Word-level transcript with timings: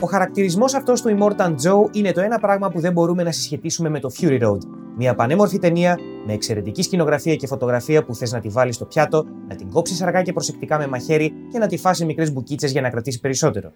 Ο 0.00 0.06
χαρακτηρισμός 0.06 0.74
αυτός 0.74 1.02
του 1.02 1.16
Immortan 1.18 1.50
Joe 1.50 1.88
είναι 1.92 2.12
το 2.12 2.20
ένα 2.20 2.38
πράγμα 2.38 2.68
που 2.68 2.80
δεν 2.80 2.92
μπορούμε 2.92 3.22
να 3.22 3.32
συσχετίσουμε 3.32 3.88
με 3.88 4.00
το 4.00 4.10
Fury 4.20 4.42
Road. 4.42 4.58
Μια 4.96 5.14
πανέμορφη 5.14 5.58
ταινία 5.58 5.98
με 6.26 6.32
εξαιρετική 6.32 6.82
σκηνογραφία 6.82 7.34
και 7.36 7.46
φωτογραφία 7.46 8.04
που 8.04 8.14
θες 8.14 8.32
να 8.32 8.40
τη 8.40 8.48
βάλεις 8.48 8.74
στο 8.74 8.84
πιάτο, 8.84 9.24
να 9.48 9.56
την 9.56 9.70
κόψεις 9.70 10.02
αργά 10.02 10.22
και 10.22 10.32
προσεκτικά 10.32 10.78
με 10.78 10.86
μαχαίρι 10.86 11.32
και 11.52 11.58
να 11.58 11.66
τη 11.66 11.76
φάσει 11.76 12.04
μικρές 12.04 12.32
μπουκίτσες 12.32 12.72
για 12.72 12.80
να 12.80 12.90
κρατήσει 12.90 13.20
περισσότερο. 13.20 13.72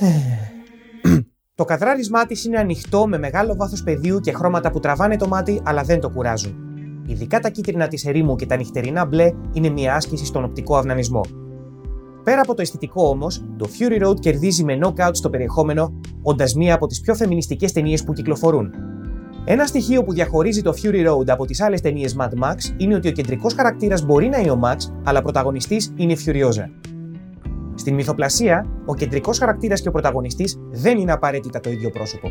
το 1.54 1.64
καδράρισμά 1.64 2.26
της 2.26 2.44
είναι 2.44 2.58
ανοιχτό 2.58 3.06
με 3.06 3.18
μεγάλο 3.18 3.54
βάθος 3.56 3.82
πεδίου 3.82 4.20
και 4.20 4.32
χρώματα 4.32 4.70
που 4.70 4.80
τραβάνε 4.80 5.16
το 5.16 5.28
μάτι 5.28 5.60
αλλά 5.64 5.82
δεν 5.82 6.00
το 6.00 6.10
κουράζουν. 6.10 6.56
Ειδικά 7.06 7.40
τα 7.40 7.48
κίτρινα 7.48 7.88
της 7.88 8.04
ερήμου 8.04 8.36
και 8.36 8.46
τα 8.46 8.56
νυχτερινά 8.56 9.04
μπλε 9.04 9.30
είναι 9.52 9.68
μια 9.68 9.94
άσκηση 9.94 10.24
στον 10.24 10.44
οπτικό 10.44 10.76
αυνανισμό. 10.76 11.20
Πέρα 12.24 12.40
από 12.40 12.54
το 12.54 12.62
αισθητικό 12.62 13.08
όμως, 13.08 13.44
το 13.56 13.68
Fury 13.78 14.06
Road 14.06 14.20
κερδίζει 14.20 14.64
με 14.64 14.78
knockout 14.82 15.10
στο 15.12 15.30
περιεχόμενο, 15.30 16.00
όντας 16.22 16.54
μία 16.54 16.74
από 16.74 16.86
τις 16.86 17.00
πιο 17.00 17.14
φεμινιστικές 17.14 17.72
ταινίες 17.72 18.04
που 18.04 18.12
κυκλοφορούν. 18.12 18.70
Ένα 19.44 19.66
στοιχείο 19.66 20.02
που 20.02 20.12
διαχωρίζει 20.12 20.62
το 20.62 20.72
Fury 20.82 21.10
Road 21.10 21.28
από 21.28 21.46
τις 21.46 21.60
άλλες 21.60 21.80
ταινίες 21.80 22.16
Mad 22.18 22.44
Max 22.44 22.56
είναι 22.76 22.94
ότι 22.94 23.08
ο 23.08 23.12
κεντρικός 23.12 23.54
χαρακτήρας 23.54 24.04
μπορεί 24.04 24.28
να 24.28 24.38
είναι 24.38 24.50
ο 24.50 24.60
Max, 24.64 24.76
αλλά 25.04 25.22
πρωταγωνιστής 25.22 25.92
είναι 25.96 26.12
η 26.12 26.18
Furiosa. 26.26 26.70
Στην 27.74 27.94
μυθοπλασία, 27.94 28.66
ο 28.86 28.94
κεντρικός 28.94 29.38
χαρακτήρας 29.38 29.80
και 29.80 29.88
ο 29.88 29.92
πρωταγωνιστής 29.92 30.58
δεν 30.70 30.98
είναι 30.98 31.12
απαραίτητα 31.12 31.60
το 31.60 31.70
ίδιο 31.70 31.90
πρόσωπο. 31.90 32.28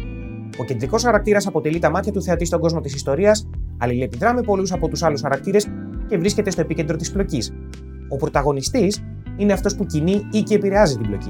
Ο 0.59 0.63
κεντρικός 0.63 1.03
χαρακτήρας 1.03 1.47
αποτελεί 1.47 1.79
τα 1.79 1.89
μάτια 1.89 2.11
του 2.11 2.21
θεατή 2.21 2.45
στον 2.45 2.59
κόσμο 2.59 2.79
της 2.79 2.93
ιστορίας, 2.93 3.49
αλληλεπιδρά 3.77 4.33
με 4.33 4.41
πολλούς 4.41 4.71
από 4.71 4.87
τους 4.87 5.03
άλλους 5.03 5.21
χαρακτήρες 5.21 5.67
και 6.07 6.17
βρίσκεται 6.17 6.49
στο 6.49 6.61
επίκεντρο 6.61 6.95
της 6.95 7.11
πλοκής. 7.11 7.53
Ο 8.09 8.15
πρωταγωνιστής 8.15 9.03
είναι 9.37 9.53
αυτός 9.53 9.75
που 9.75 9.85
κινεί 9.85 10.27
ή 10.31 10.41
και 10.41 10.55
επηρεάζει 10.55 10.97
την 10.97 11.07
πλοκή. 11.07 11.29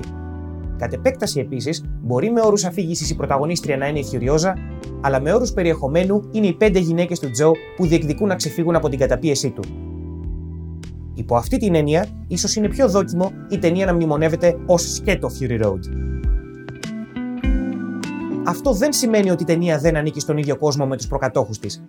Κατ' 0.78 0.94
επέκταση 0.94 1.40
επίσης, 1.40 1.84
μπορεί 2.02 2.32
με 2.32 2.42
όρους 2.42 2.66
αφήγησης 2.66 3.10
η 3.10 3.16
πρωταγωνίστρια 3.16 3.78
να 3.78 3.88
είναι 3.88 4.00
η 4.00 4.04
Φιουριόζα, 4.04 4.58
αλλά 5.02 5.22
με 5.22 5.34
όρους 5.34 5.52
περιεχομένου 5.52 6.22
είναι 6.32 6.48
οι 6.48 6.54
πέντε 6.54 6.80
γυναίκες 6.80 7.20
του 7.20 7.30
Τζο 7.32 7.52
που 7.76 7.86
διεκδικούν 7.86 8.28
να 8.28 8.36
ξεφύγουν 8.36 8.76
από 8.76 8.90
την 8.90 9.00
καταπίεσή 9.00 9.50
του. 9.52 9.62
Υπό 11.14 11.36
αυτή 11.36 11.58
την 11.58 11.76
έννοια, 11.76 12.06
ίσως 12.28 12.56
είναι 12.56 12.68
πιο 12.68 12.90
δόκιμο 12.90 13.32
η 13.50 13.58
ταινία 13.58 13.86
να 13.86 13.94
μνημονεύεται 13.94 14.58
ως 14.66 14.94
σκέτο 14.94 15.30
Fury 15.40 15.66
Road. 15.66 15.80
Αυτό 18.46 18.74
δεν 18.74 18.94
σημαίνει 18.94 19.32
ότι 19.32 19.44
η 19.44 19.46
ταινία 19.46 19.78
δεν 19.78 19.96
ανήκει 19.96 20.20
στον 20.20 20.38
ίδιο 20.38 20.58
κόσμο 20.58 20.86
με 20.86 20.98
τους 20.98 21.08
προκατόχους 21.08 21.60
της. 21.60 21.84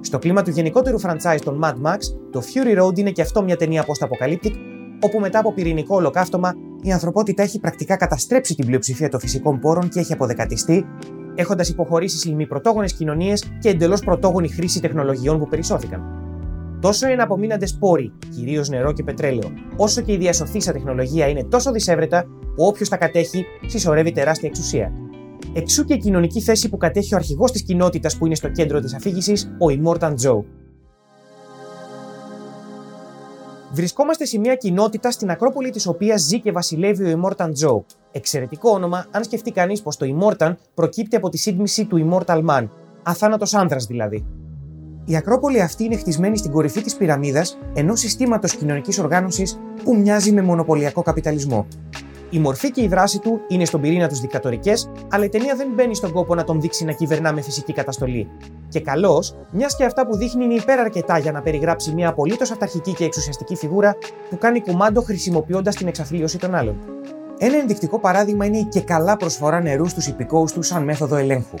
Στο 0.00 0.18
κλίμα 0.18 0.42
του 0.42 0.50
γενικότερου 0.50 1.00
franchise 1.00 1.40
των 1.44 1.60
Mad 1.62 1.74
Max, 1.74 1.98
το 2.30 2.42
Fury 2.42 2.82
Road 2.82 2.98
είναι 2.98 3.10
και 3.10 3.22
αυτό 3.22 3.42
μια 3.42 3.56
ταινία 3.56 3.84
post-apocalyptic 3.86 4.52
όπου 5.04 5.18
μετά 5.20 5.38
από 5.38 5.52
πυρηνικό 5.52 5.96
ολοκαύτωμα 5.96 6.54
η 6.82 6.92
ανθρωπότητα 6.92 7.42
έχει 7.42 7.60
πρακτικά 7.60 7.96
καταστρέψει 7.96 8.54
την 8.54 8.66
πλειοψηφία 8.66 9.08
των 9.08 9.20
φυσικών 9.20 9.58
πόρων 9.58 9.88
και 9.88 10.00
έχει 10.00 10.12
αποδεκατιστεί, 10.12 10.86
έχοντας 11.34 11.68
υποχωρήσεις 11.68 12.20
σε 12.20 12.30
ημιπρωτόγονε 12.30 12.86
κοινωνίες 12.86 13.44
και 13.58 13.68
εντελώς 13.68 14.00
πρωτόγονη 14.00 14.48
χρήση 14.48 14.80
τεχνολογιών 14.80 15.38
που 15.38 15.48
περισσώθηκαν. 15.48 16.02
Τόσο 16.80 17.08
οι 17.08 17.12
εναπομείναντε 17.12 17.66
πόροι, 17.78 18.12
κυρίως 18.34 18.68
νερό 18.68 18.92
και 18.92 19.02
πετρέλαιο, 19.02 19.52
όσο 19.76 20.00
και 20.00 20.12
η 20.12 20.16
διασωθήσα 20.16 20.72
τεχνολογία 20.72 21.28
είναι 21.28 21.44
τόσο 21.44 21.72
δυσέβρετα 21.72 22.24
που 22.56 22.64
όποιος 22.66 22.88
τα 22.88 22.96
κατέχει 22.96 23.44
συσσωρεύει 23.66 24.12
τεράστια 24.12 24.48
εξουσία. 24.48 24.92
Εξού 25.52 25.84
και 25.84 25.94
η 25.94 25.98
κοινωνική 25.98 26.40
θέση 26.40 26.68
που 26.68 26.76
κατέχει 26.76 27.14
ο 27.14 27.16
αρχηγός 27.16 27.52
της 27.52 27.62
κοινότητας 27.62 28.16
που 28.16 28.26
είναι 28.26 28.34
στο 28.34 28.48
κέντρο 28.48 28.80
της 28.80 28.94
αφήγησης, 28.94 29.44
ο 29.58 29.66
Immortan 29.68 30.10
Joe. 30.10 30.61
Βρισκόμαστε 33.74 34.24
σε 34.24 34.38
μια 34.38 34.54
κοινότητα 34.54 35.10
στην 35.10 35.30
Ακρόπολη 35.30 35.70
της 35.70 35.86
οποία 35.86 36.16
ζει 36.16 36.40
και 36.40 36.52
βασιλεύει 36.52 37.12
ο 37.12 37.20
Immortan 37.20 37.46
Joe. 37.46 37.82
Εξαιρετικό 38.12 38.70
όνομα, 38.70 39.06
αν 39.10 39.24
σκεφτεί 39.24 39.50
κανείς 39.50 39.82
πως 39.82 39.96
το 39.96 40.06
Immortan 40.16 40.54
προκύπτει 40.74 41.16
από 41.16 41.28
τη 41.28 41.38
σύντμηση 41.38 41.84
του 41.84 42.08
Immortal 42.08 42.44
Man, 42.48 42.68
αθάνατος 43.02 43.54
άνδρας 43.54 43.84
δηλαδή. 43.84 44.26
Η 45.04 45.16
Ακρόπολη 45.16 45.60
αυτή 45.60 45.84
είναι 45.84 45.96
χτισμένη 45.96 46.36
στην 46.36 46.50
κορυφή 46.50 46.80
της 46.80 46.96
πυραμίδας 46.96 47.58
ενός 47.74 48.00
συστήματος 48.00 48.54
κοινωνικής 48.54 48.98
οργάνωσης 48.98 49.58
που 49.84 49.96
μοιάζει 49.96 50.32
με 50.32 50.42
μονοπωλιακό 50.42 51.02
καπιταλισμό. 51.02 51.66
Η 52.34 52.38
μορφή 52.38 52.70
και 52.70 52.82
η 52.82 52.88
δράση 52.88 53.18
του 53.18 53.40
είναι 53.48 53.64
στον 53.64 53.80
πυρήνα 53.80 54.08
τους 54.08 54.20
δικτατορικές, 54.20 54.90
αλλά 55.10 55.24
η 55.24 55.28
ταινία 55.28 55.54
δεν 55.54 55.68
μπαίνει 55.74 55.94
στον 55.94 56.12
κόπο 56.12 56.34
να 56.34 56.44
τον 56.44 56.60
δείξει 56.60 56.84
να 56.84 56.92
κυβερνά 56.92 57.32
με 57.32 57.40
φυσική 57.40 57.72
καταστολή. 57.72 58.28
Και 58.68 58.80
καλώς, 58.80 59.34
μιας 59.50 59.76
και 59.76 59.84
αυτά 59.84 60.06
που 60.06 60.16
δείχνει 60.16 60.44
είναι 60.44 60.54
υπεραρκετά 60.54 61.18
για 61.18 61.32
να 61.32 61.42
περιγράψει 61.42 61.92
μια 61.94 62.08
απολύτως 62.08 62.50
αυταρχική 62.50 62.94
και 62.94 63.04
εξουσιαστική 63.04 63.56
φιγούρα 63.56 63.96
που 64.30 64.38
κάνει 64.38 64.60
κουμάντο 64.60 65.02
χρησιμοποιώντας 65.02 65.76
την 65.76 65.86
εξαθλίωση 65.86 66.38
των 66.38 66.54
άλλων. 66.54 66.76
Ένα 67.38 67.56
ενδεικτικό 67.56 67.98
παράδειγμα 68.00 68.44
είναι 68.44 68.58
η 68.58 68.64
και 68.64 68.80
καλά 68.80 69.16
προσφορά 69.16 69.60
νερού 69.60 69.88
στους 69.88 70.06
υπηκόους 70.06 70.52
του 70.52 70.62
σαν 70.62 70.82
μέθοδο 70.82 71.16
ελέγχου. 71.16 71.56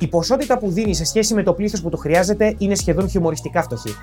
Η 0.00 0.06
ποσότητα 0.06 0.58
που 0.58 0.70
δίνει 0.70 0.94
σε 0.94 1.04
σχέση 1.04 1.34
με 1.34 1.42
το 1.42 1.52
πλήθος 1.52 1.82
που 1.82 1.88
το 1.88 1.96
χρειάζεται 1.96 2.54
είναι 2.58 2.74
σχεδόν 2.74 3.08
χιουμοριστικά 3.08 3.62
φτωχή. 3.62 3.94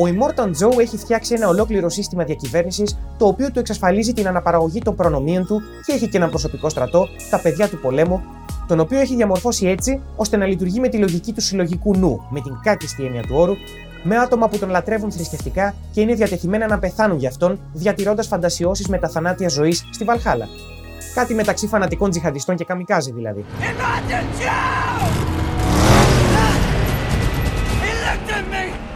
Ο 0.00 0.02
Immortan 0.06 0.46
Joe 0.46 0.78
έχει 0.78 0.96
φτιάξει 0.96 1.34
ένα 1.34 1.48
ολόκληρο 1.48 1.88
σύστημα 1.88 2.24
διακυβέρνησης 2.24 2.98
το 3.18 3.26
οποίο 3.26 3.50
του 3.50 3.58
εξασφαλίζει 3.58 4.12
την 4.12 4.28
αναπαραγωγή 4.28 4.78
των 4.78 4.96
προνομίων 4.96 5.46
του 5.46 5.62
και 5.86 5.92
έχει 5.92 6.08
και 6.08 6.16
έναν 6.16 6.30
προσωπικό 6.30 6.68
στρατό, 6.68 7.08
τα 7.30 7.40
παιδιά 7.40 7.68
του 7.68 7.78
πολέμου, 7.78 8.22
τον 8.66 8.80
οποίο 8.80 8.98
έχει 8.98 9.16
διαμορφώσει 9.16 9.66
έτσι 9.66 10.00
ώστε 10.16 10.36
να 10.36 10.46
λειτουργεί 10.46 10.80
με 10.80 10.88
τη 10.88 10.98
λογική 10.98 11.32
του 11.32 11.40
συλλογικού 11.40 11.96
νου, 11.96 12.20
με 12.30 12.40
την 12.40 12.58
κάκιστη 12.62 13.04
έννοια 13.04 13.22
του 13.22 13.34
όρου, 13.36 13.52
με 14.02 14.18
άτομα 14.18 14.48
που 14.48 14.58
τον 14.58 14.68
λατρεύουν 14.70 15.12
θρησκευτικά 15.12 15.74
και 15.92 16.00
είναι 16.00 16.14
διατεθειμένα 16.14 16.66
να 16.66 16.78
πεθάνουν 16.78 17.18
για 17.18 17.28
αυτόν, 17.28 17.60
διατηρώντας 17.72 18.26
φαντασιώσεις 18.26 18.88
με 18.88 18.98
τα 18.98 19.08
θανάτια 19.08 19.48
ζωής 19.48 19.84
στη 19.90 20.04
Βαλχάλα. 20.04 20.48
Κάτι 21.14 21.34
μεταξύ 21.34 21.66
φανατικών 21.66 22.10
τζιχαντιστών 22.10 22.56
και 22.56 22.64
καμικάζι 22.64 23.12
δηλαδή. 23.12 23.44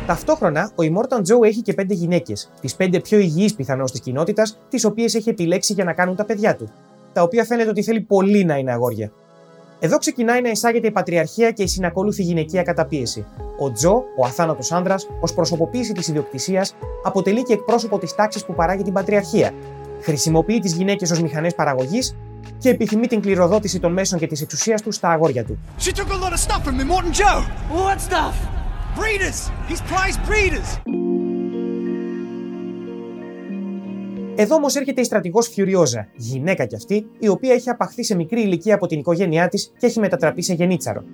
Ταυτόχρονα, 0.07 0.71
ο 0.75 0.83
Immortan 0.83 1.19
Joe 1.19 1.45
έχει 1.45 1.63
και 1.63 1.73
πέντε 1.73 1.95
γυναίκες, 1.95 2.51
τις 2.61 2.75
πέντε 2.75 3.01
πιο 3.01 3.19
υγιείς 3.19 3.55
πιθανώς 3.55 3.91
της 3.91 4.01
κοινότητας, 4.01 4.59
τις 4.69 4.85
οποίες 4.85 5.15
έχει 5.15 5.29
επιλέξει 5.29 5.73
για 5.73 5.85
να 5.85 5.93
κάνουν 5.93 6.17
τα 6.17 6.25
παιδιά 6.25 6.57
του. 6.57 6.71
Τα 7.13 7.23
οποία 7.23 7.45
φαίνεται 7.45 7.69
ότι 7.69 7.83
θέλει 7.83 8.01
πολύ 8.01 8.45
να 8.45 8.57
είναι 8.57 8.73
αγόρια. 8.73 9.13
Εδώ 9.81 9.99
ξεκινάει 9.99 10.41
να 10.41 10.49
εισάγεται 10.49 10.87
η 10.87 10.91
πατριαρχία 10.91 11.51
και 11.51 11.63
η 11.63 11.67
συνακόλουθη 11.67 12.23
γυναικεία 12.23 12.63
καταπίεση. 12.63 13.27
Ο 13.59 13.73
Τζο, 13.73 14.05
ο 14.19 14.25
αθάνατος 14.25 14.73
άνδρας, 14.73 15.07
ως 15.21 15.35
προσωποποίηση 15.35 15.93
της 15.93 16.09
ιδιοκτησίας, 16.09 16.77
αποτελεί 17.05 17.43
και 17.43 17.53
εκπρόσωπο 17.53 17.99
της 17.99 18.15
τάξης 18.15 18.45
που 18.45 18.55
παράγει 18.55 18.83
την 18.83 18.93
πατριαρχία. 18.93 19.51
Χρησιμοποιεί 20.01 20.59
τις 20.59 20.73
γυναίκες 20.73 21.11
ως 21.11 21.23
μηχανές 21.23 21.55
παραγωγής 21.55 22.17
και 22.59 22.69
επιθυμεί 22.69 23.07
την 23.07 23.21
κληροδότηση 23.21 23.81
των 23.81 23.93
μέσων 23.93 24.19
και 24.19 24.27
της 24.27 24.41
εξουσίας 24.41 24.83
του 24.83 24.93
στα 24.93 25.09
αγόρια 25.09 25.45
του. 25.45 25.59
Breeders! 29.01 29.51
He's 29.69 29.83
prize 29.91 30.19
breeders! 30.29 30.81
Εδώ 34.37 34.55
όμως 34.55 34.77
έρχεται 34.77 35.01
η 35.01 35.05
στρατηγός 35.05 35.49
Φιουριόζα, 35.49 36.09
γυναίκα 36.17 36.65
κι 36.67 36.75
αυτή, 36.75 37.07
η 37.19 37.29
οποία 37.29 37.53
έχει 37.55 37.71
απαχθεί 37.71 38.05
σε 38.05 38.15
μικρή 38.15 38.41
ηλικία 38.41 38.75
από 38.75 38.87
την 38.87 38.99
οικογένειά 38.99 39.49
της 39.49 39.73
και 39.79 39.87
έχει 39.87 40.01
μετατραπεί 40.01 40.43
σε 40.43 40.55
γενίτσαρο. 40.55 41.05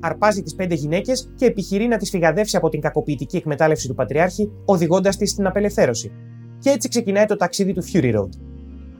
Αρπάζει 0.00 0.42
τις 0.42 0.54
πέντε 0.54 0.74
γυναίκες 0.74 1.32
και 1.36 1.46
επιχειρεί 1.46 1.86
να 1.86 1.96
τις 1.96 2.10
φυγαδεύσει 2.10 2.56
από 2.56 2.68
την 2.68 2.80
κακοποιητική 2.80 3.36
εκμετάλλευση 3.36 3.88
του 3.88 3.94
Πατριάρχη, 3.94 4.50
οδηγώντας 4.64 5.16
τη 5.16 5.26
στην 5.26 5.46
απελευθέρωση. 5.46 6.12
Και 6.58 6.70
έτσι 6.70 6.88
ξεκινάει 6.88 7.24
το 7.24 7.36
ταξίδι 7.36 7.72
του 7.72 7.84
Fury 7.92 8.14
Road. 8.14 8.28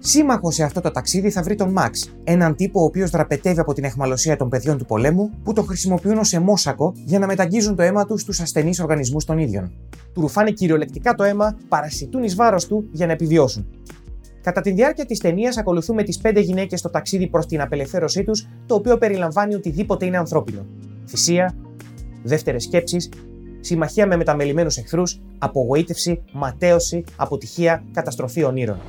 Σύμμαχο 0.07 0.51
σε 0.51 0.63
αυτό 0.63 0.81
το 0.81 0.91
ταξίδι 0.91 1.31
θα 1.31 1.43
βρει 1.43 1.55
τον 1.55 1.73
Μαξ, 1.73 2.15
έναν 2.25 2.55
τύπο 2.57 2.81
ο 2.81 2.85
οποίος 2.85 3.11
δραπετεύει 3.11 3.61
από 3.61 3.73
την 3.73 3.85
εχμαλωσία 3.85 4.37
των 4.37 4.49
παιδιών 4.49 4.79
του 4.79 4.85
πολέμου 4.85 5.31
που 5.43 5.53
το 5.53 5.63
χρησιμοποιούν 5.63 6.19
ως 6.19 6.33
αιμόσακο 6.33 6.93
για 7.05 7.19
να 7.19 7.27
μεταγγίζουν 7.27 7.77
το 7.77 7.83
αίμα 7.83 8.05
τους 8.05 8.21
στους 8.21 8.41
ασθενείς 8.41 8.81
οργανισμούς 8.81 9.25
των 9.25 9.39
ίδιων. 9.39 9.73
Του 10.13 10.21
ρουφάνε 10.21 10.51
κυριολεκτικά 10.51 11.15
το 11.15 11.23
αίμα, 11.23 11.57
παρασιτούν 11.69 12.23
εις 12.23 12.35
βάρος 12.35 12.67
του 12.67 12.89
για 12.93 13.07
να 13.07 13.13
επιβιώσουν. 13.13 13.67
Κατά 14.43 14.61
τη 14.61 14.71
διάρκεια 14.71 15.05
της 15.05 15.19
ταινίας, 15.19 15.57
ακολουθούμε 15.57 16.03
τις 16.03 16.19
πέντε 16.19 16.41
γυναίκες 16.41 16.79
στο 16.79 16.91
ταξίδι 16.91 17.29
προς 17.29 17.47
την 17.47 17.61
απελευθέρωσή 17.61 18.25
τους, 18.25 18.49
το 18.67 18.75
οποίο 18.75 18.99
περιλαμβάνει 18.99 19.55
οτιδήποτε 19.55 20.07
είναι 20.07 20.17
ανθρώπινο. 20.17 20.67
Θυσία, 21.07 21.57
δεύτερες 22.23 22.63
σκέψεις, 22.63 23.09
συμμαχία 23.65 24.07
με 24.07 24.17
μεταμελημένους 24.17 24.77
εχθρούς, 24.77 25.21
απογοήτευση, 25.39 26.23
ματέωση, 26.33 27.05
αποτυχία, 27.17 27.85
καταστροφή 27.93 28.45
ονείρων. 28.45 28.81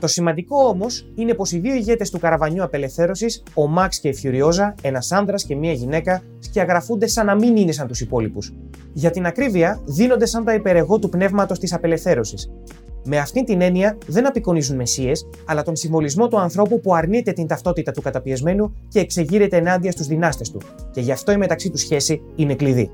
Το 0.00 0.06
σημαντικό 0.06 0.64
όμως 0.64 1.06
είναι 1.14 1.34
πως 1.34 1.52
οι 1.52 1.58
δύο 1.58 1.74
ηγέτες 1.74 2.10
του 2.10 2.18
καραβανιού 2.18 2.62
απελευθέρωσης, 2.62 3.42
ο 3.54 3.66
Μαξ 3.66 4.00
και 4.00 4.08
η 4.08 4.14
Φιουριόζα, 4.14 4.74
ένας 4.82 5.12
άνδρας 5.12 5.44
και 5.44 5.56
μία 5.56 5.72
γυναίκα, 5.72 6.22
σκιαγραφούνται 6.38 7.06
σαν 7.06 7.26
να 7.26 7.34
μην 7.34 7.56
είναι 7.56 7.72
σαν 7.72 7.86
τους 7.86 8.00
υπόλοιπους. 8.00 8.52
Για 8.92 9.10
την 9.10 9.26
ακρίβεια, 9.26 9.80
δίνονται 9.84 10.26
σαν 10.26 10.44
τα 10.44 10.54
υπερεγώ 10.54 10.98
του 10.98 11.08
πνεύματος 11.08 11.58
της 11.58 11.72
απελευθέρωσης. 11.72 12.50
Με 13.06 13.18
αυτή 13.18 13.44
την 13.44 13.60
έννοια 13.60 13.98
δεν 14.06 14.26
απεικονίζουν 14.26 14.76
μεσίες, 14.76 15.28
αλλά 15.44 15.62
τον 15.62 15.76
συμβολισμό 15.76 16.28
του 16.28 16.38
ανθρώπου 16.38 16.80
που 16.80 16.94
αρνείται 16.94 17.32
την 17.32 17.46
ταυτότητα 17.46 17.92
του 17.92 18.02
καταπιεσμένου 18.02 18.74
και 18.88 19.00
εξεγείρεται 19.00 19.56
ενάντια 19.56 19.92
στους 19.92 20.06
δυνάστες 20.06 20.50
του, 20.50 20.60
και 20.90 21.00
γι' 21.00 21.12
αυτό 21.12 21.32
η 21.32 21.36
μεταξύ 21.36 21.70
του 21.70 21.78
σχέση 21.78 22.22
είναι 22.36 22.54
κλειδί. 22.54 22.90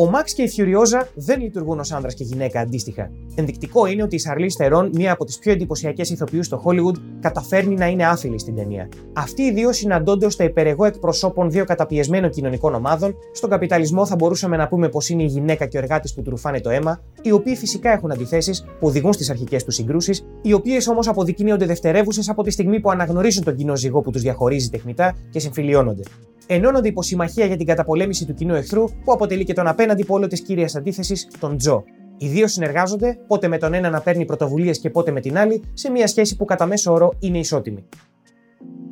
Ο 0.00 0.06
Μαξ 0.06 0.32
και 0.32 0.42
η 0.42 0.48
Φιουριόζα 0.48 1.08
δεν 1.14 1.40
λειτουργούν 1.40 1.78
ως 1.78 1.92
άνδρας 1.92 2.14
και 2.14 2.24
γυναίκα 2.24 2.60
αντίστοιχα. 2.60 3.10
Ενδεικτικό 3.34 3.86
είναι 3.86 4.02
ότι 4.02 4.14
η 4.14 4.18
Σαρλίς 4.18 4.52
Στερών, 4.52 4.90
μία 4.94 5.12
από 5.12 5.24
τις 5.24 5.38
πιο 5.38 5.52
εντυπωσιακές 5.52 6.10
ηθοποιούς 6.10 6.46
στο 6.46 6.62
Hollywood, 6.64 6.94
καταφέρνει 7.20 7.74
να 7.74 7.86
είναι 7.86 8.06
άφιλη 8.06 8.38
στην 8.38 8.54
ταινία. 8.56 8.88
Αυτοί 9.12 9.42
οι 9.42 9.52
δύο 9.52 9.72
συναντώνται 9.72 10.26
ως 10.26 10.36
τα 10.36 10.44
υπερεγώ 10.44 10.84
εκπροσώπων 10.84 11.50
δύο 11.50 11.64
καταπιεσμένων 11.64 12.30
κοινωνικών 12.30 12.74
ομάδων. 12.74 13.14
Στον 13.32 13.50
καπιταλισμό 13.50 14.06
θα 14.06 14.16
μπορούσαμε 14.16 14.56
να 14.56 14.68
πούμε 14.68 14.88
πως 14.88 15.08
είναι 15.08 15.22
η 15.22 15.26
γυναίκα 15.26 15.66
και 15.66 15.76
ο 15.76 15.80
εργάτης 15.80 16.14
που 16.14 16.22
του 16.22 16.30
ρουφάνε 16.30 16.60
το 16.60 16.70
αίμα, 16.70 17.00
οι 17.22 17.32
οποίοι 17.32 17.56
φυσικά 17.56 17.90
έχουν 17.92 18.12
αντιθέσεις 18.12 18.64
που 18.80 18.86
οδηγούν 18.86 19.12
στις 19.12 19.30
αρχικές 19.30 19.64
τους 19.64 19.74
συγκρούσεις, 19.74 20.24
οι 20.42 20.52
οποίες 20.52 20.88
όμως 20.88 21.08
αποδεικνύονται 21.08 21.66
δευτερεύουσες 21.66 22.28
από 22.28 22.42
τη 22.42 22.50
στιγμή 22.50 22.80
που 22.80 22.90
αναγνωρίζουν 22.90 23.44
τον 23.44 23.56
κοινό 23.56 23.76
ζυγό 23.76 24.00
που 24.00 24.10
τους 24.10 24.22
διαχωρίζει 24.22 24.68
τεχνητά 24.68 25.14
και 25.30 25.38
συμφιλιώνονται 25.38 26.02
ενώνονται 26.48 26.88
υπό 26.88 27.02
συμμαχία 27.02 27.46
για 27.46 27.56
την 27.56 27.66
καταπολέμηση 27.66 28.26
του 28.26 28.34
κοινού 28.34 28.54
εχθρού 28.54 28.84
που 29.04 29.12
αποτελεί 29.12 29.44
και 29.44 29.52
τον 29.52 29.66
απέναντι 29.66 29.87
πόλο 30.06 30.26
της 30.26 30.40
κύριας 30.40 30.76
αντίθεσης, 30.76 31.28
τον 31.40 31.56
Τζο. 31.56 31.84
Οι 32.16 32.28
δύο 32.28 32.46
συνεργάζονται, 32.46 33.18
πότε 33.26 33.48
με 33.48 33.58
τον 33.58 33.74
ένα 33.74 33.90
να 33.90 34.00
παίρνει 34.00 34.24
πρωτοβουλίες 34.24 34.78
και 34.78 34.90
πότε 34.90 35.10
με 35.10 35.20
την 35.20 35.38
άλλη, 35.38 35.62
σε 35.74 35.90
μια 35.90 36.06
σχέση 36.06 36.36
που 36.36 36.44
κατά 36.44 36.66
μέσο 36.66 36.92
όρο 36.92 37.12
είναι 37.18 37.38
ισότιμη. 37.38 37.84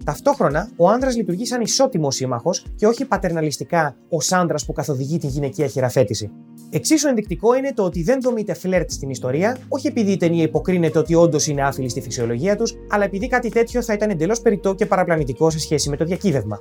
Ταυτόχρονα, 0.05 0.69
ο 0.77 0.89
άντρα 0.89 1.11
λειτουργεί 1.11 1.47
σαν 1.47 1.61
ισότιμος 1.61 2.15
σύμμαχος 2.15 2.65
και 2.77 2.87
όχι 2.87 3.05
πατερναλιστικά 3.05 3.97
ως 4.09 4.33
άντρα 4.33 4.57
που 4.67 4.73
καθοδηγεί 4.73 5.19
τη 5.19 5.27
γυναικεία 5.27 5.67
χειραφέτηση. 5.67 6.31
Εξίσου 6.71 7.09
ενδεικτικό 7.09 7.55
είναι 7.55 7.73
το 7.73 7.83
ότι 7.85 8.03
δεν 8.03 8.21
δομείται 8.21 8.55
φλερτ 8.55 8.91
στην 8.91 9.11
ιστορία, 9.11 9.59
όχι 9.69 9.87
επειδή 9.87 10.13
η 10.13 10.17
ταινία 10.17 10.43
υποκρίνεται 10.43 10.99
ότι 10.99 11.15
όντως 11.15 11.47
είναι 11.47 11.63
άφιλη 11.63 11.89
στη 11.89 12.01
φυσιολογία 12.01 12.57
τους, 12.57 12.75
αλλά 12.89 13.05
επειδή 13.05 13.29
κάτι 13.29 13.49
τέτοιο 13.49 13.83
θα 13.83 13.93
ήταν 13.93 14.11
εντελώς 14.11 14.41
περιττό 14.41 14.75
και 14.75 14.87
παραπλανητικό 14.87 15.51
σε 15.51 15.59
σχέση 15.59 15.91
με 15.91 15.97
το 15.97 16.05
διακύβευμα. 16.05 16.59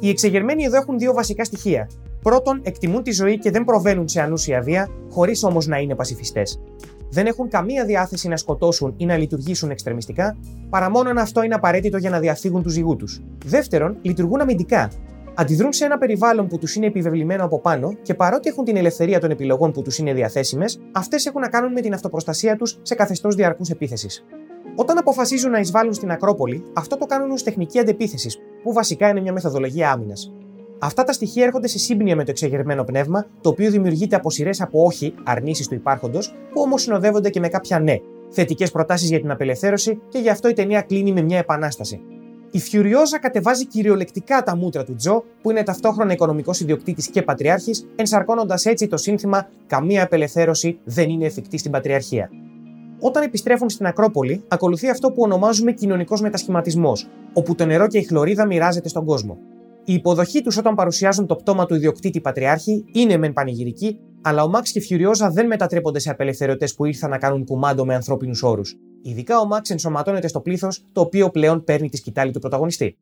Οι 0.00 0.08
εξεγερμένοι 0.08 0.64
εδώ 0.64 0.76
έχουν 0.76 0.98
δύο 0.98 1.12
βασικά 1.12 1.44
στοιχεία. 1.44 1.88
Πρώτον, 2.22 2.60
εκτιμούν 2.62 3.02
τη 3.02 3.10
ζωή 3.10 3.38
και 3.38 3.50
δεν 3.50 3.64
προβαίνουν 3.64 4.08
σε 4.08 4.20
ανούσια 4.20 4.60
βία, 4.60 4.88
χωρίς 5.10 5.42
όμως 5.42 5.66
να 5.66 5.78
είναι 5.78 5.94
πασιφιστές. 5.94 6.60
Δεν 7.10 7.26
έχουν 7.26 7.48
καμία 7.48 7.84
διάθεση 7.84 8.28
να 8.28 8.36
σκοτώσουν 8.36 8.94
ή 8.96 9.06
να 9.06 9.16
λειτουργήσουν 9.16 9.70
εξτρεμιστικά, 9.70 10.36
παρά 10.70 10.90
μόνο 10.90 11.10
αν 11.10 11.18
αυτό 11.18 11.42
είναι 11.42 11.54
απαραίτητο 11.54 11.96
για 11.96 12.10
να 12.10 12.18
διαφύγουν 12.18 12.62
τους 12.62 12.72
ζυγούς 12.72 12.96
τους. 12.96 13.20
Δεύτερον, 13.44 13.96
λειτουργούν 14.02 14.40
αμυντικά. 14.40 14.90
Αντιδρούν 15.34 15.72
σε 15.72 15.84
ένα 15.84 15.98
περιβάλλον 15.98 16.46
που 16.46 16.58
τους 16.58 16.74
είναι 16.74 16.86
επιβεβλημένο 16.86 17.44
από 17.44 17.60
πάνω 17.60 17.92
και 18.02 18.14
παρότι 18.14 18.48
έχουν 18.48 18.64
την 18.64 18.76
ελευθερία 18.76 19.20
των 19.20 19.30
επιλογών 19.30 19.72
που 19.72 19.82
τους 19.82 19.98
είναι 19.98 20.12
διαθέσιμες, 20.12 20.80
αυτές 20.92 21.26
έχουν 21.26 21.40
να 21.40 21.48
κάνουν 21.48 21.72
με 21.72 21.80
την 21.80 21.94
αυτοπροστασία 21.94 22.56
τους 22.56 22.78
σε 22.82 22.94
καθεστώς 22.94 23.34
διαρκούς 23.34 23.70
επίθεσης. 23.70 24.24
Όταν 24.76 24.98
αποφασίζουν 24.98 25.50
να 25.50 25.58
εισβάλλουν 25.58 25.92
στην 25.92 26.10
Ακρόπολη, 26.10 26.64
αυτό 26.72 26.96
το 26.96 27.06
κάνουν 27.06 27.30
ως 27.30 27.42
τεχνική 27.42 27.78
αντεπίθεση, 27.78 28.38
που 28.62 28.72
βασικά 28.72 29.08
είναι 29.08 29.20
μια 29.20 29.32
μεθοδολογία 29.32 29.90
άμυνας. 29.90 30.32
Αυτά 30.84 31.04
τα 31.04 31.12
στοιχεία 31.12 31.44
έρχονται 31.44 31.68
σε 31.68 31.78
σύμπνοια 31.78 32.16
με 32.16 32.24
το 32.24 32.30
εξεγερμένο 32.30 32.84
πνεύμα, 32.84 33.26
το 33.40 33.48
οποίο 33.48 33.70
δημιουργείται 33.70 34.16
από 34.16 34.30
σειρές 34.30 34.60
από 34.60 34.84
όχι, 34.84 35.14
αρνήσεις 35.24 35.68
του 35.68 35.74
υπάρχοντος, 35.74 36.34
που 36.52 36.60
όμως 36.60 36.82
συνοδεύονται 36.82 37.30
και 37.30 37.40
με 37.40 37.48
κάποια 37.48 37.80
ναι, 37.80 37.96
θετικές 38.30 38.70
προτάσεις 38.70 39.08
για 39.08 39.20
την 39.20 39.30
απελευθέρωση 39.30 40.00
και 40.08 40.18
γι' 40.18 40.28
αυτό 40.28 40.48
η 40.48 40.52
ταινία 40.52 40.80
κλείνει 40.80 41.12
με 41.12 41.22
μια 41.22 41.38
επανάσταση. 41.38 42.00
Η 42.50 42.58
Φιουριόζα 42.58 43.18
κατεβάζει 43.18 43.66
κυριολεκτικά 43.66 44.42
τα 44.42 44.56
μούτρα 44.56 44.84
του 44.84 44.94
Τζο, 44.94 45.24
που 45.42 45.50
είναι 45.50 45.62
ταυτόχρονα 45.62 46.12
οικονομικός 46.12 46.60
ιδιοκτήτης 46.60 47.08
και 47.08 47.22
πατριάρχης, 47.22 47.86
ενσαρκώνοντας 47.96 48.66
έτσι 48.66 48.86
το 48.86 48.96
σύνθημα 48.96 49.48
Καμία 49.66 50.02
απελευθέρωση 50.02 50.78
δεν 50.84 51.08
είναι 51.08 51.26
εφικτή 51.26 51.58
στην 51.58 51.70
πατριαρχία. 51.70 52.30
Όταν 53.00 53.22
επιστρέφουν 53.22 53.70
στην 53.70 53.86
Ακρόπολη, 53.86 54.44
ακολουθεί 54.48 54.88
αυτό 54.88 55.12
που 55.12 55.22
ονομάζουμε 55.22 55.72
κοινωνικός 55.72 56.20
μετασχηματισμός, 56.20 57.08
όπου 57.32 57.54
το 57.54 57.66
νερό 57.66 57.86
και 57.86 57.98
η 57.98 58.02
χλωρίδα 58.02 58.46
μοιράζεται 58.46 58.88
στον 58.88 59.04
κόσμο. 59.04 59.38
Η 59.84 59.94
υποδοχή 59.94 60.42
τους 60.42 60.56
όταν 60.56 60.74
παρουσιάζουν 60.74 61.26
το 61.26 61.36
πτώμα 61.36 61.66
του 61.66 61.74
ιδιοκτήτη 61.74 62.20
Πατριάρχη 62.20 62.84
είναι 62.92 63.16
μεν 63.16 63.32
πανηγυρική, 63.32 63.98
αλλά 64.22 64.42
ο 64.42 64.48
Μαξ 64.48 64.72
και 64.72 64.78
η 64.78 64.82
Φιουριόζα 64.82 65.30
δεν 65.30 65.46
μετατρέπονται 65.46 65.98
σε 65.98 66.10
απελευθερωτές 66.10 66.74
που 66.74 66.84
ήρθαν 66.84 67.10
να 67.10 67.18
κάνουν 67.18 67.44
κουμάντο 67.44 67.84
με 67.84 67.94
ανθρώπινους 67.94 68.42
όρους. 68.42 68.76
Ειδικά 69.02 69.38
ο 69.38 69.46
Μαξ 69.46 69.70
ενσωματώνεται 69.70 70.28
στο 70.28 70.40
πλήθος, 70.40 70.84
το 70.92 71.00
οποίο 71.00 71.30
πλέον 71.30 71.64
παίρνει 71.64 71.88
τη 71.88 71.96
σκητάλη 71.96 72.30
του 72.30 72.38
πρωταγωνιστή. 72.38 72.98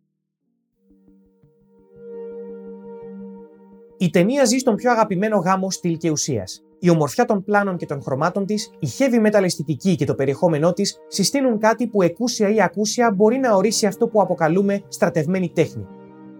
Η 3.98 4.10
ταινία 4.10 4.44
ζει 4.44 4.58
στον 4.58 4.74
πιο 4.74 4.90
αγαπημένο 4.90 5.36
γάμο 5.36 5.70
στυλ 5.70 5.96
και 5.96 6.10
ουσίας. 6.10 6.62
Η 6.78 6.90
ομορφιά 6.90 7.24
των 7.24 7.44
πλάνων 7.44 7.76
και 7.76 7.86
των 7.86 8.02
χρωμάτων 8.02 8.46
της, 8.46 8.70
η 8.78 8.88
heavy 8.98 9.26
metal 9.26 9.42
αισθητική 9.42 9.96
και 9.96 10.04
το 10.04 10.14
περιεχόμενό 10.14 10.72
της 10.72 10.96
συστήνουν 11.08 11.58
κάτι 11.58 11.86
που 11.86 12.02
εκούσια 12.02 12.54
ή 12.54 12.62
ακούσια 12.62 13.12
μπορεί 13.16 13.38
να 13.38 13.54
ορίσει 13.54 13.86
αυτό 13.86 14.08
που 14.08 14.20
αποκαλούμε 14.20 14.82
στρατευμένη 14.88 15.50
τέχνη. 15.54 15.86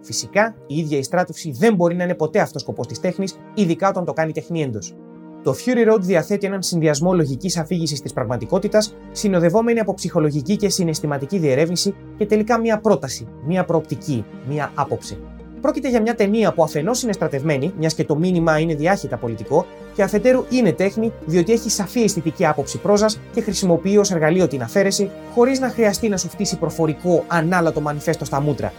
Φυσικά, 0.01 0.55
η 0.67 0.77
ίδια 0.77 0.97
η 0.97 1.03
στράτευση 1.03 1.51
δεν 1.51 1.75
μπορεί 1.75 1.95
να 1.95 2.03
είναι 2.03 2.15
ποτέ 2.15 2.39
αυτός 2.39 2.61
σκοπός 2.61 2.87
της 2.87 2.99
τέχνης, 2.99 3.37
ειδικά 3.53 3.89
όταν 3.89 4.05
το 4.05 4.13
κάνει 4.13 4.31
τεχνίεντο. 4.31 4.79
Το 5.43 5.55
Fury 5.65 5.93
Road 5.93 5.99
διαθέτει 6.01 6.47
έναν 6.47 6.61
συνδυασμό 6.61 7.13
λογικής 7.13 7.57
αφήγησης 7.57 8.01
της 8.01 8.13
πραγματικότητας, 8.13 8.95
συνοδευόμενη 9.11 9.79
από 9.79 9.93
ψυχολογική 9.93 10.55
και 10.55 10.69
συναισθηματική 10.69 11.37
διερεύνηση 11.37 11.95
και 12.17 12.25
τελικά 12.25 12.59
μία 12.59 12.79
πρόταση, 12.79 13.27
μία 13.45 13.65
προοπτική, 13.65 14.25
μία 14.47 14.71
άποψη. 14.75 15.17
Πρόκειται 15.61 15.89
για 15.89 16.01
μια 16.01 16.15
ταινία 16.15 16.53
που 16.53 16.63
αφενός 16.63 17.03
είναι 17.03 17.11
στρατευμένη, 17.11 17.73
μιας 17.77 17.93
και 17.93 18.03
το 18.03 18.15
μήνυμα 18.15 18.59
είναι 18.59 18.75
διάχυτα 18.75 19.17
πολιτικό, 19.17 19.65
και 19.95 20.03
αφετέρου 20.03 20.45
είναι 20.49 20.71
τέχνη, 20.71 21.11
διότι 21.25 21.51
έχει 21.51 21.69
σαφή 21.69 22.01
αισθητική 22.01 22.45
άποψη 22.45 22.77
πρόζας 22.77 23.19
και 23.33 23.41
χρησιμοποιεί 23.41 23.97
ως 23.97 24.11
εργαλείο 24.11 24.47
την 24.47 24.61
αφαίρεση, 24.61 25.09
χωρίς 25.33 25.59
να 25.59 25.69
χρειαστεί 25.69 26.09
να 26.09 26.17
σου 26.17 26.29
φτύσει 26.29 26.57
προφορικό 26.57 27.23
ανάλατο 27.27 27.81
μανιφέστο 27.81 28.25
στα 28.25 28.41
μούτρα. 28.41 28.73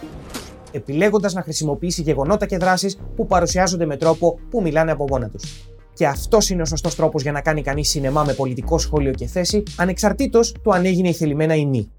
Επιλέγοντας 0.75 1.33
να 1.33 1.41
χρησιμοποιήσει 1.41 2.01
γεγονότα 2.01 2.45
και 2.45 2.57
δράσεις 2.57 2.97
που 3.15 3.25
παρουσιάζονται 3.25 3.85
με 3.85 3.97
τρόπο 3.97 4.39
που 4.49 4.61
μιλάνε 4.61 4.91
από 4.91 5.05
μόνα 5.09 5.29
τους. 5.29 5.67
Και 5.93 6.07
αυτός 6.07 6.49
είναι 6.49 6.61
ο 6.61 6.65
σωστός 6.65 6.95
τρόπος 6.95 7.21
για 7.21 7.31
να 7.31 7.41
κάνει 7.41 7.61
κανείς 7.61 7.89
σινεμά 7.89 8.23
με 8.23 8.33
πολιτικό 8.33 8.77
σχόλιο 8.77 9.11
και 9.11 9.27
θέση, 9.27 9.63
ανεξαρτήτως 9.77 10.51
του 10.51 10.73
αν 10.73 10.85
έγινε 10.85 11.09
η 11.09 11.13
θελημένα 11.13 11.55
ή 11.55 11.65
μη. 11.65 11.91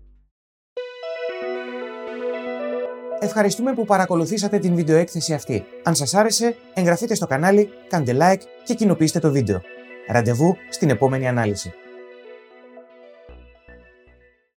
Ευχαριστούμε 3.21 3.73
που 3.73 3.85
παρακολουθήσατε 3.85 4.59
την 4.59 4.75
βιντεοέκθεση 4.75 5.35
αυτή. 5.35 5.65
Αν 5.83 5.95
σας 5.95 6.15
άρεσε, 6.15 6.57
εγγραφείτε 6.75 7.15
στο 7.15 7.27
κανάλι, 7.27 7.69
κάντε 7.89 8.17
like 8.21 8.43
και 8.65 8.75
κοινοποιήστε 8.75 9.19
το 9.19 9.31
βίντεο. 9.31 9.61
Ραντεβού 10.09 10.57
στην 10.71 10.91
επόμενη 10.91 11.29
ανάλυση. 11.29 11.73